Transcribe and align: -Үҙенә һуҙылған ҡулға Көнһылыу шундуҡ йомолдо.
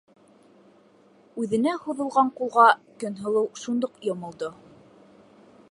-Үҙенә 1.43 1.73
һуҙылған 1.83 2.33
ҡулға 2.41 2.65
Көнһылыу 3.05 3.63
шундуҡ 3.65 4.03
йомолдо. 4.09 4.51